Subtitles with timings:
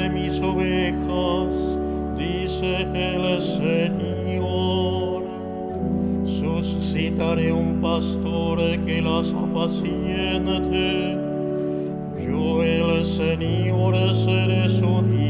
[0.00, 1.78] de mis ovejas,
[2.16, 5.24] dice el Señor.
[6.24, 11.18] Suscitaré un pastor que las apaciente.
[12.26, 15.29] Yo el Señor seré su Dios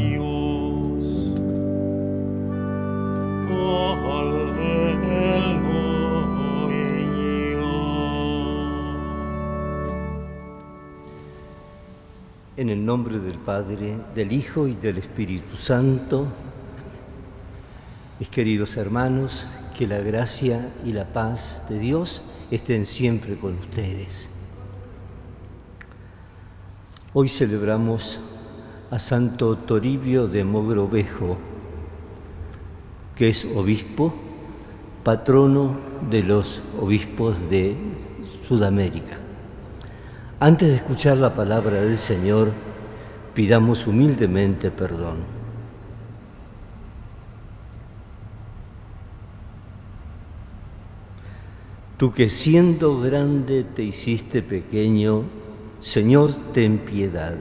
[12.61, 16.27] En el nombre del Padre, del Hijo y del Espíritu Santo,
[18.19, 24.29] mis queridos hermanos, que la gracia y la paz de Dios estén siempre con ustedes.
[27.13, 28.19] Hoy celebramos
[28.91, 31.39] a Santo Toribio de Mogrovejo,
[33.15, 34.13] que es obispo,
[35.03, 35.77] patrono
[36.11, 37.75] de los obispos de
[38.47, 39.20] Sudamérica.
[40.41, 42.51] Antes de escuchar la palabra del Señor,
[43.35, 45.17] pidamos humildemente perdón.
[51.95, 55.25] Tú que siendo grande te hiciste pequeño,
[55.79, 57.35] Señor, ten piedad.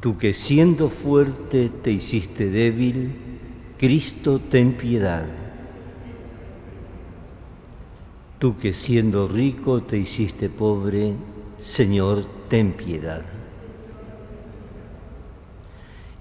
[0.00, 3.14] Tú que siendo fuerte te hiciste débil,
[3.78, 5.39] Cristo, ten piedad.
[8.40, 11.12] Tú que siendo rico te hiciste pobre,
[11.58, 13.20] Señor, ten piedad.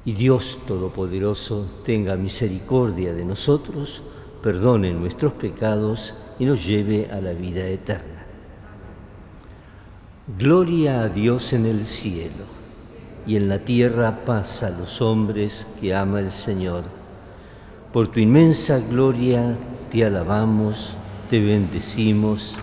[0.03, 4.03] Y Dios Todopoderoso tenga misericordia de nosotros,
[4.43, 8.25] perdone nuestros pecados y nos lleve a la vida eterna.
[10.37, 12.43] Gloria a Dios en el cielo
[13.25, 16.83] y en la tierra paz a los hombres que ama el Señor.
[17.93, 19.55] Por tu inmensa gloria
[19.89, 20.97] te alabamos
[21.29, 22.55] te bendecimos,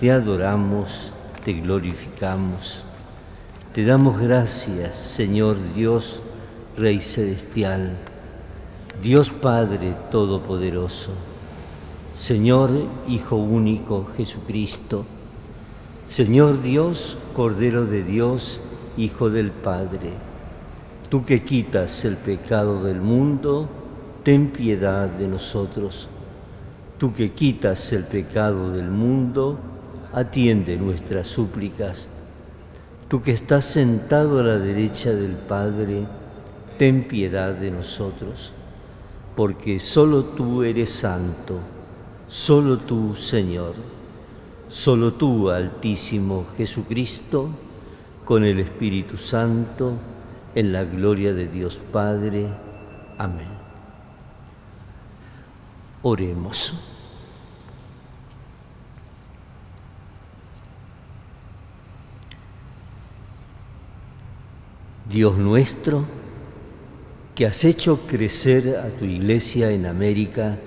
[0.00, 1.12] te adoramos,
[1.44, 2.82] te glorificamos.
[3.72, 6.20] Te damos gracias, Señor Dios,
[6.76, 7.96] Rey Celestial,
[9.00, 11.12] Dios Padre Todopoderoso,
[12.12, 12.70] Señor
[13.08, 15.06] Hijo Único Jesucristo,
[16.08, 18.60] Señor Dios, Cordero de Dios,
[18.96, 20.12] Hijo del Padre.
[21.08, 23.68] Tú que quitas el pecado del mundo,
[24.24, 26.08] ten piedad de nosotros
[27.02, 29.58] Tú que quitas el pecado del mundo,
[30.12, 32.08] atiende nuestras súplicas.
[33.08, 36.06] Tú que estás sentado a la derecha del Padre,
[36.78, 38.52] ten piedad de nosotros,
[39.34, 41.58] porque solo tú eres santo,
[42.28, 43.74] solo tú, Señor,
[44.68, 47.48] solo tú, Altísimo Jesucristo,
[48.24, 49.94] con el Espíritu Santo,
[50.54, 52.46] en la gloria de Dios Padre.
[53.18, 53.61] Amén.
[56.04, 56.74] Oremos.
[65.08, 66.04] Dios nuestro,
[67.36, 70.58] que has hecho crecer a tu iglesia en América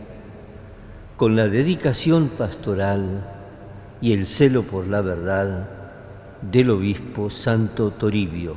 [1.18, 3.28] con la dedicación pastoral
[4.00, 5.70] y el celo por la verdad
[6.42, 8.56] del obispo Santo Toribio.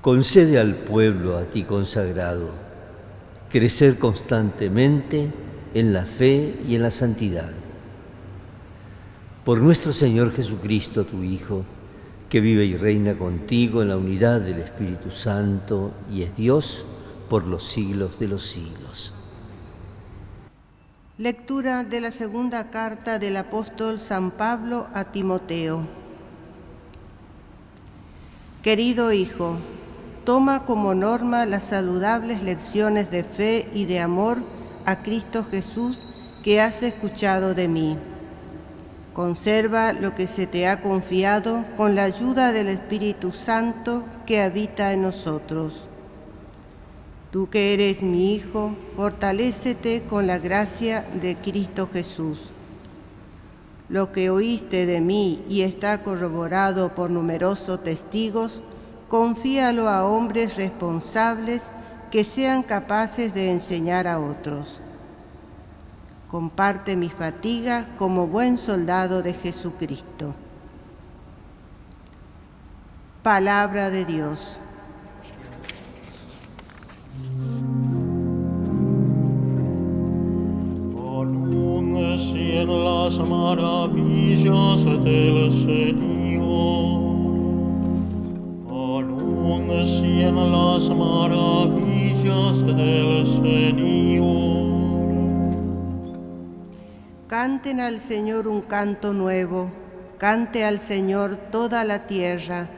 [0.00, 2.63] Concede al pueblo a ti consagrado
[3.54, 5.30] crecer constantemente
[5.74, 7.52] en la fe y en la santidad.
[9.44, 11.64] Por nuestro Señor Jesucristo, tu Hijo,
[12.28, 16.84] que vive y reina contigo en la unidad del Espíritu Santo y es Dios
[17.30, 19.12] por los siglos de los siglos.
[21.16, 25.86] Lectura de la segunda carta del apóstol San Pablo a Timoteo.
[28.64, 29.60] Querido hijo,
[30.24, 34.38] toma como norma las saludables lecciones de fe y de amor
[34.84, 36.06] a Cristo Jesús
[36.42, 37.98] que has escuchado de mí
[39.14, 44.92] Conserva lo que se te ha confiado con la ayuda del Espíritu Santo que habita
[44.92, 45.86] en nosotros.
[47.30, 52.50] Tú que eres mi Hijo, fortalécete con la gracia de Cristo Jesús.
[53.88, 58.62] Lo que oíste de mí y está corroborado por numerosos testigos,
[59.14, 61.70] confíalo a hombres responsables
[62.10, 64.82] que sean capaces de enseñar a otros
[66.34, 70.34] comparte mi fatiga como buen soldado de Jesucristo.
[73.22, 74.58] Palabra de Dios.
[82.56, 86.13] en las maravillas del Señor.
[89.56, 94.24] En las maravillas del Señor.
[97.28, 99.70] Canten al Señor un canto nuevo,
[100.18, 102.68] cante al Señor toda la tierra,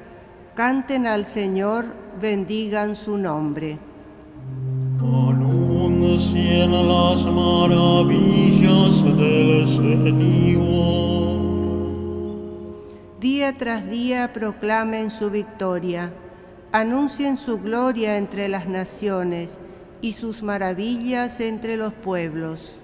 [0.55, 1.87] canten al Señor
[2.20, 3.78] bendigan su nombre.
[5.00, 10.76] Anuncien las maravillas del Señor.
[13.20, 16.12] Día tras día proclamen su victoria,
[16.81, 19.61] anuncien su gloria entre las naciones
[20.02, 22.81] y sus maravillas entre los pueblos.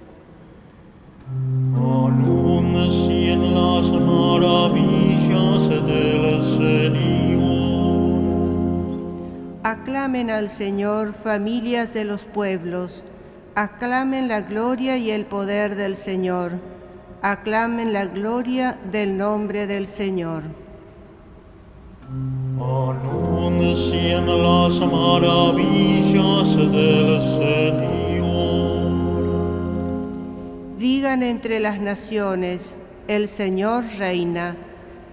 [1.75, 7.43] Anuncien las maravillas del Señor.
[9.63, 13.05] Aclamen al Señor familias de los pueblos,
[13.55, 16.53] aclamen la gloria y el poder del Señor,
[17.21, 20.45] aclamen la gloria del nombre del Señor.
[23.73, 28.93] Anuncien las maravillas del Señor.
[30.77, 32.77] Digan entre las naciones,
[33.09, 34.57] el Señor reina,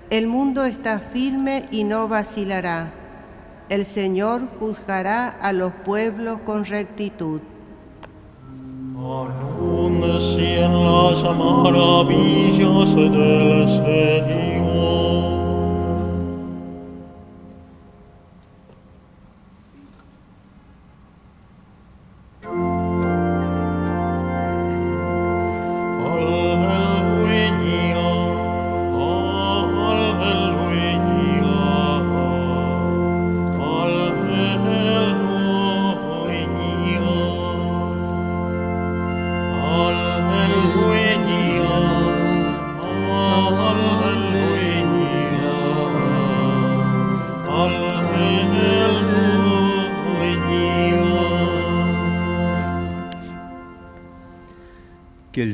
[0.10, 2.92] el mundo está firme y no vacilará.
[3.70, 7.40] El Señor juzgará a los pueblos con rectitud.
[8.98, 14.59] Anuncien las maravillas del Señor.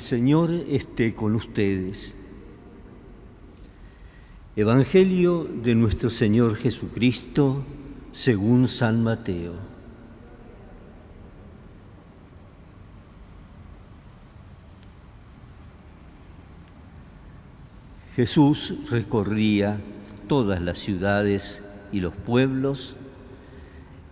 [0.06, 2.16] Señor esté con ustedes.
[4.56, 7.64] Evangelio de nuestro Señor Jesucristo
[8.12, 9.54] según San Mateo.
[18.16, 19.82] Jesús recorría
[20.28, 22.96] todas las ciudades y los pueblos,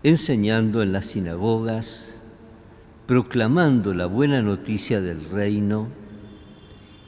[0.02, 2.20] enseñando en las sinagogas,
[3.06, 5.88] proclamando la buena noticia del reino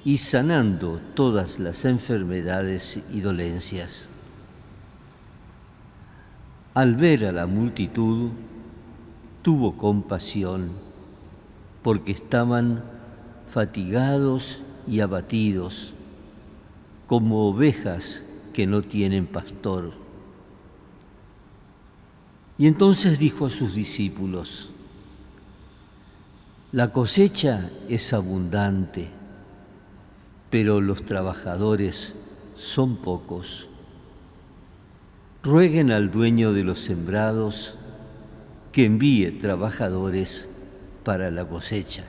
[0.03, 4.09] y sanando todas las enfermedades y dolencias.
[6.73, 8.31] Al ver a la multitud,
[9.41, 10.71] tuvo compasión,
[11.81, 12.83] porque estaban
[13.47, 15.93] fatigados y abatidos,
[17.07, 19.93] como ovejas que no tienen pastor.
[22.57, 24.69] Y entonces dijo a sus discípulos,
[26.75, 29.07] la cosecha es abundante,
[30.49, 32.15] pero los trabajadores
[32.55, 33.69] son pocos.
[35.41, 37.77] Rueguen al dueño de los sembrados
[38.73, 40.49] que envíe trabajadores
[41.05, 42.03] para la cosecha.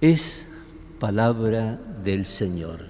[0.00, 0.48] Es
[0.98, 2.89] palabra del Señor.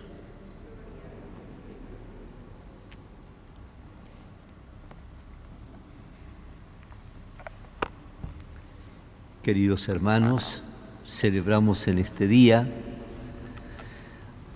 [9.42, 10.62] Queridos hermanos,
[11.06, 12.68] celebramos en este día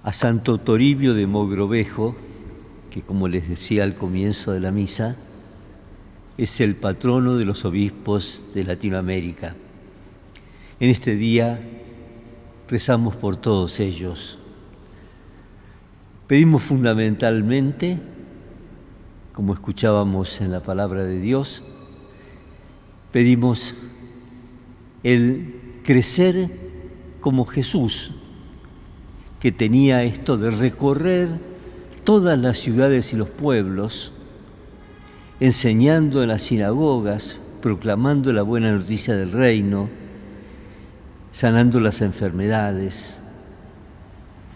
[0.02, 2.14] a Santo Toribio de Mogrovejo,
[2.90, 5.16] que como les decía al comienzo de la misa,
[6.36, 9.56] es el patrono de los obispos de Latinoamérica.
[10.78, 11.62] En este día
[12.68, 14.38] rezamos por todos ellos.
[16.26, 17.98] Pedimos fundamentalmente,
[19.32, 21.62] como escuchábamos en la palabra de Dios,
[23.12, 23.74] pedimos
[25.04, 26.48] el crecer
[27.20, 28.10] como Jesús,
[29.38, 31.28] que tenía esto de recorrer
[32.02, 34.12] todas las ciudades y los pueblos,
[35.40, 39.88] enseñando en las sinagogas, proclamando la buena noticia del reino,
[41.32, 43.22] sanando las enfermedades,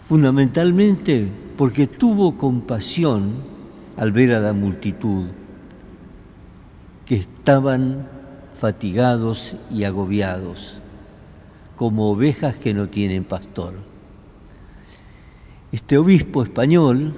[0.07, 1.27] fundamentalmente
[1.57, 3.33] porque tuvo compasión
[3.97, 5.25] al ver a la multitud
[7.05, 8.18] que estaban
[8.59, 10.81] fatigados y agobiados,
[11.77, 13.73] como ovejas que no tienen pastor.
[15.71, 17.13] Este obispo español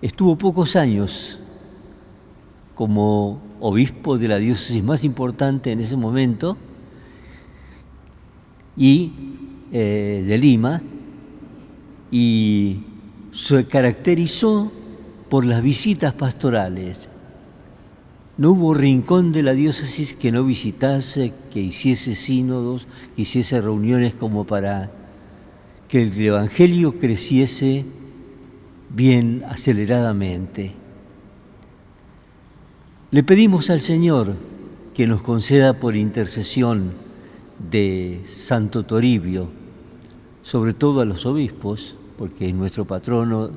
[0.00, 1.38] estuvo pocos años
[2.74, 6.56] como obispo de la diócesis más importante en ese momento
[8.76, 9.12] y
[9.72, 10.82] eh, de Lima
[12.10, 12.80] y
[13.30, 14.72] se caracterizó
[15.28, 17.08] por las visitas pastorales.
[18.38, 24.14] No hubo rincón de la diócesis que no visitase, que hiciese sínodos, que hiciese reuniones
[24.14, 24.90] como para
[25.88, 27.84] que el Evangelio creciese
[28.88, 30.72] bien aceleradamente.
[33.10, 34.34] Le pedimos al Señor
[34.94, 36.92] que nos conceda por intercesión
[37.70, 39.50] de Santo Toribio,
[40.42, 43.50] sobre todo a los obispos, porque es nuestro patrono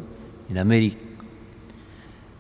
[0.50, 1.00] en América,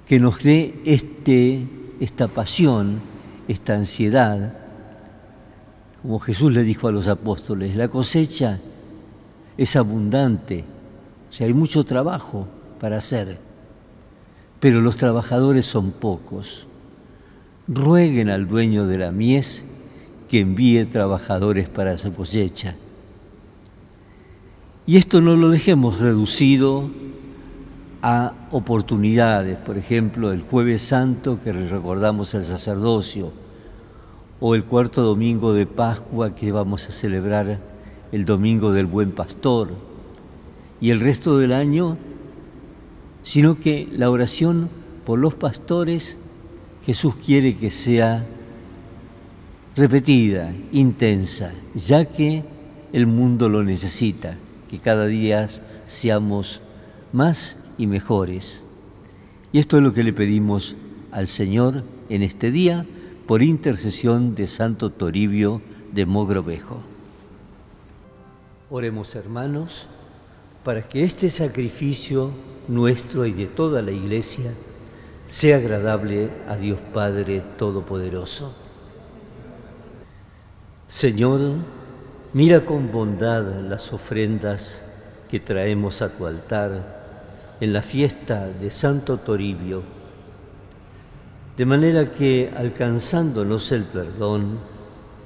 [0.06, 1.66] que nos dé este,
[2.00, 3.00] esta pasión,
[3.48, 4.54] esta ansiedad.
[6.02, 8.60] Como Jesús le dijo a los apóstoles, la cosecha
[9.58, 10.64] es abundante,
[11.30, 12.48] o sea, hay mucho trabajo
[12.80, 13.40] para hacer,
[14.60, 16.68] pero los trabajadores son pocos.
[17.68, 19.66] Rueguen al dueño de la mies
[20.30, 22.76] que envíe trabajadores para su cosecha.
[24.86, 26.92] Y esto no lo dejemos reducido
[28.08, 33.34] a oportunidades, por ejemplo, el jueves santo que recordamos al sacerdocio,
[34.40, 37.60] o el cuarto domingo de Pascua que vamos a celebrar
[38.12, 39.72] el domingo del buen pastor,
[40.80, 41.98] y el resto del año,
[43.24, 44.70] sino que la oración
[45.04, 46.20] por los pastores
[46.86, 48.24] Jesús quiere que sea
[49.76, 52.44] repetida, intensa, ya que
[52.94, 54.38] el mundo lo necesita,
[54.70, 55.48] que cada día
[55.86, 56.62] seamos
[57.12, 58.66] más y mejores.
[59.52, 60.76] Y esto es lo que le pedimos
[61.12, 62.86] al Señor en este día
[63.26, 65.62] por intercesión de Santo Toribio
[65.94, 66.82] de Mogrovejo.
[68.70, 69.88] Oremos hermanos
[70.64, 72.32] para que este sacrificio
[72.68, 74.52] nuestro y de toda la Iglesia
[75.28, 78.54] sea agradable a Dios Padre Todopoderoso.
[80.88, 81.40] Señor,
[82.34, 84.84] mira con bondad las ofrendas
[85.30, 87.05] que traemos a tu altar
[87.66, 89.82] en la fiesta de Santo Toribio,
[91.58, 94.60] de manera que, alcanzándonos el perdón,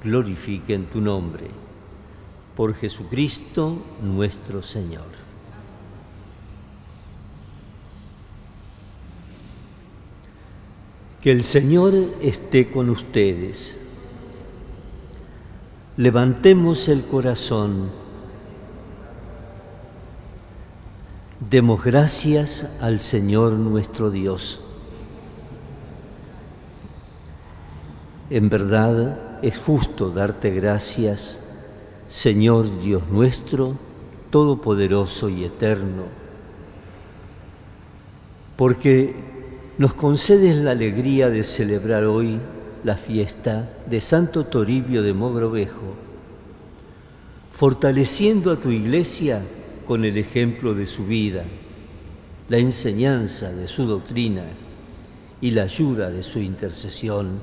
[0.02, 1.48] glorifiquen tu nombre.
[2.56, 5.04] Por Jesucristo nuestro Señor.
[11.20, 11.92] Que el Señor
[12.22, 13.78] esté con ustedes.
[15.98, 17.99] Levantemos el corazón.
[21.50, 24.60] Demos gracias al Señor nuestro Dios.
[28.30, 31.40] En verdad es justo darte gracias,
[32.06, 33.76] Señor Dios nuestro,
[34.30, 36.04] Todopoderoso y Eterno,
[38.54, 39.16] porque
[39.76, 42.38] nos concedes la alegría de celebrar hoy
[42.84, 45.96] la fiesta de Santo Toribio de Mogrovejo,
[47.50, 49.42] fortaleciendo a tu iglesia
[49.90, 51.42] con el ejemplo de su vida,
[52.48, 54.44] la enseñanza de su doctrina
[55.40, 57.40] y la ayuda de su intercesión.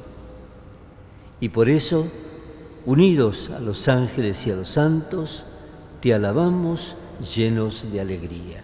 [1.41, 2.07] Y por eso,
[2.85, 5.43] unidos a los ángeles y a los santos,
[5.99, 6.95] te alabamos
[7.35, 8.63] llenos de alegría.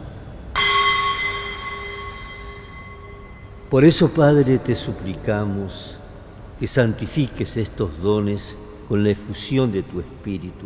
[3.71, 5.95] Por eso, Padre, te suplicamos
[6.59, 8.53] que santifiques estos dones
[8.89, 10.65] con la efusión de tu Espíritu,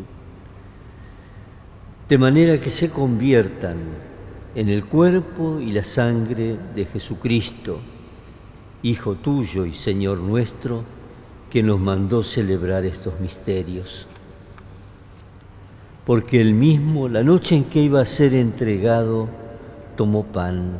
[2.10, 3.78] de manera que se conviertan
[4.56, 7.78] en el cuerpo y la sangre de Jesucristo,
[8.82, 10.82] Hijo tuyo y Señor nuestro,
[11.52, 14.08] que nos mandó celebrar estos misterios.
[16.08, 19.30] Porque él mismo, la noche en que iba a ser entregado,
[19.96, 20.80] tomó pan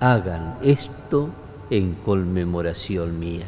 [0.00, 1.30] Hagan esto
[1.70, 3.46] en conmemoración mía.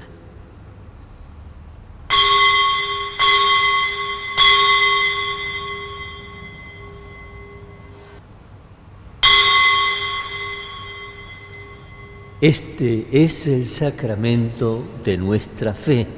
[12.40, 16.08] Este es el sacramento de nuestra fe.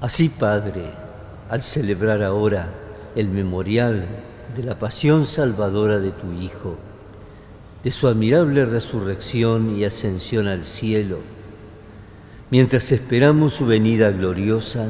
[0.00, 0.84] Así, Padre,
[1.50, 2.68] al celebrar ahora
[3.16, 4.06] el memorial
[4.54, 6.76] de la pasión salvadora de tu Hijo,
[7.82, 11.18] de su admirable resurrección y ascensión al cielo,
[12.50, 14.88] mientras esperamos su venida gloriosa,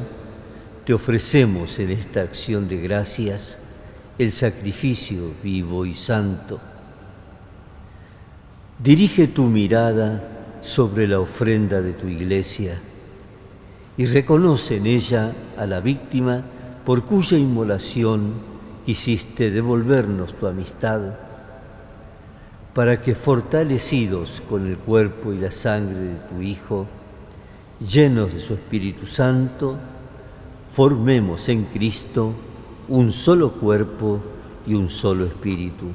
[0.84, 3.58] te ofrecemos en esta acción de gracias
[4.18, 6.58] el sacrificio vivo y santo.
[8.82, 12.78] Dirige tu mirada sobre la ofrenda de tu iglesia
[13.96, 16.42] y reconoce en ella a la víctima
[16.84, 18.32] por cuya inmolación
[18.86, 21.27] quisiste devolvernos tu amistad,
[22.78, 26.86] para que fortalecidos con el cuerpo y la sangre de tu Hijo,
[27.80, 29.74] llenos de su Espíritu Santo,
[30.72, 32.32] formemos en Cristo
[32.86, 34.20] un solo cuerpo
[34.64, 35.86] y un solo espíritu.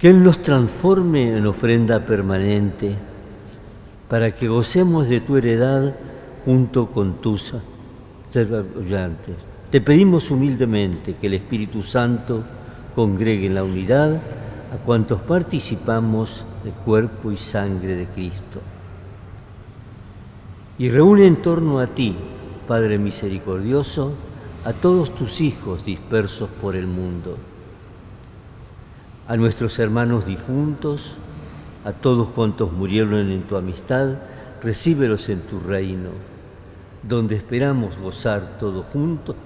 [0.00, 2.96] Que Él nos transforme en ofrenda permanente
[4.08, 5.94] para que gocemos de tu heredad
[6.44, 7.54] junto con tus
[8.34, 9.36] oyentes.
[9.70, 12.57] Te pedimos humildemente que el Espíritu Santo
[12.98, 14.16] congregue en la unidad
[14.74, 18.60] a cuantos participamos del cuerpo y sangre de Cristo.
[20.78, 22.16] Y reúne en torno a ti,
[22.66, 24.14] Padre misericordioso,
[24.64, 27.38] a todos tus hijos dispersos por el mundo
[29.28, 31.18] a nuestros hermanos difuntos,
[31.84, 34.14] a todos cuantos murieron en tu amistad,
[34.60, 36.08] recíbelos en tu reino,
[37.06, 39.36] donde esperamos gozar todos juntos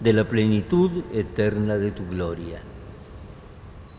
[0.00, 2.60] de la plenitud eterna de tu gloria.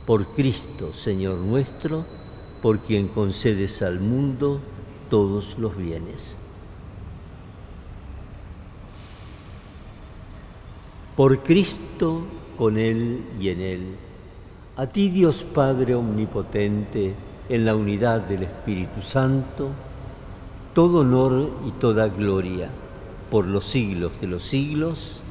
[0.06, 2.06] Por Cristo, Señor nuestro,
[2.62, 4.60] por quien concedes al mundo
[5.10, 6.38] todos los bienes.
[11.16, 12.22] Por Cristo,
[12.58, 13.98] con Él y en Él
[14.76, 17.14] a ti Dios Padre Omnipotente,
[17.48, 19.70] en la unidad del Espíritu Santo,
[20.74, 22.70] todo honor y toda gloria
[23.30, 25.22] por los siglos de los siglos.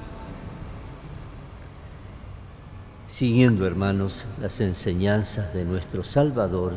[3.12, 6.72] Siguiendo, hermanos, las enseñanzas de nuestro Salvador,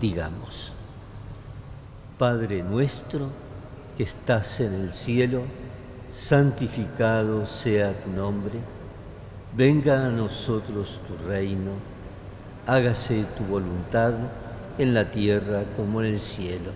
[0.00, 0.72] digamos,
[2.18, 3.28] Padre nuestro
[3.96, 5.42] que estás en el cielo,
[6.10, 8.58] santificado sea tu nombre
[9.56, 11.70] Venga a nosotros tu reino,
[12.66, 14.14] hágase tu voluntad
[14.76, 16.72] en la tierra como en el cielo.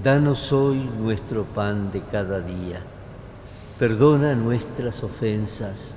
[0.00, 2.80] Danos hoy nuestro pan de cada día.
[3.80, 5.96] Perdona nuestras ofensas,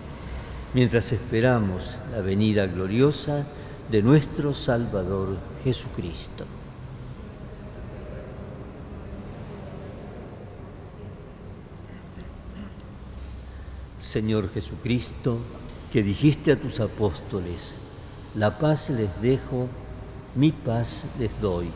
[0.73, 3.45] mientras esperamos la venida gloriosa
[3.89, 6.45] de nuestro Salvador Jesucristo.
[13.99, 15.37] Señor Jesucristo,
[15.91, 17.77] que dijiste a tus apóstoles,
[18.35, 19.67] la paz les dejo,
[20.35, 21.67] mi paz les doy.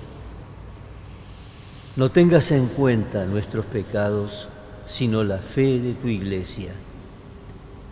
[1.96, 4.50] No tengas en cuenta nuestros pecados,
[4.86, 6.72] sino la fe de tu iglesia.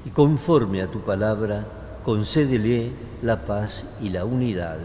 [0.06, 1.66] Y conforme a tu palabra,
[2.04, 4.78] concédele la paz y la unidad.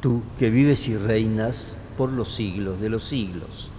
[0.00, 3.70] Tú que vives y reinas por los siglos de los siglos.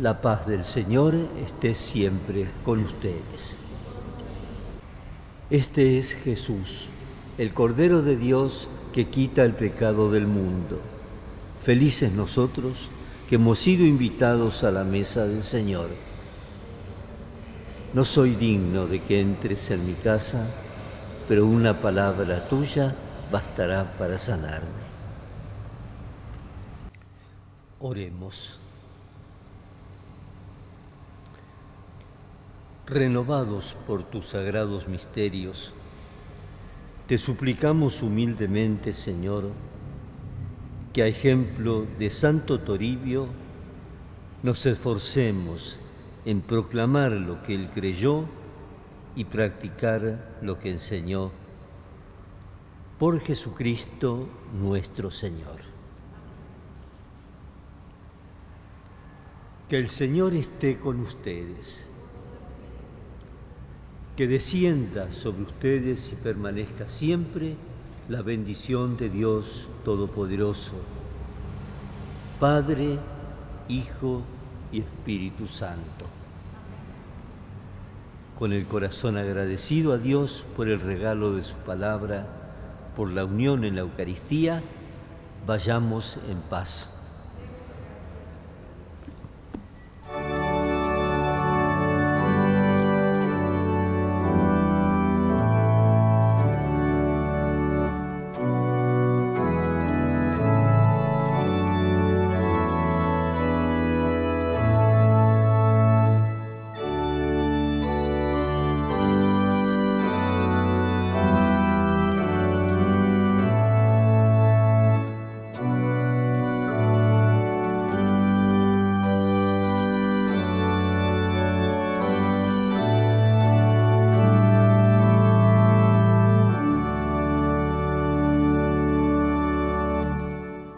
[0.00, 3.58] La paz del Señor esté siempre con ustedes.
[5.50, 6.90] Este es Jesús,
[7.38, 10.78] el Cordero de Dios que quita el pecado del mundo.
[11.64, 12.88] Felices nosotros
[13.28, 15.88] que hemos sido invitados a la mesa del Señor.
[17.94, 20.46] No soy digno de que entres en mi casa,
[21.26, 22.94] pero una palabra tuya
[23.32, 24.68] bastará para sanarme.
[27.80, 28.58] Oremos.
[32.86, 35.72] Renovados por tus sagrados misterios,
[37.06, 39.50] te suplicamos humildemente, Señor,
[40.92, 43.28] que a ejemplo de Santo Toribio
[44.42, 45.78] nos esforcemos
[46.28, 48.26] en proclamar lo que él creyó
[49.16, 51.30] y practicar lo que enseñó.
[52.98, 54.28] Por Jesucristo
[54.60, 55.56] nuestro Señor.
[59.70, 61.88] Que el Señor esté con ustedes,
[64.14, 67.56] que descienda sobre ustedes y permanezca siempre
[68.10, 70.74] la bendición de Dios Todopoderoso,
[72.38, 72.98] Padre,
[73.70, 74.24] Hijo
[74.70, 76.17] y Espíritu Santo.
[78.38, 82.24] Con el corazón agradecido a Dios por el regalo de su palabra,
[82.94, 84.62] por la unión en la Eucaristía,
[85.44, 86.97] vayamos en paz.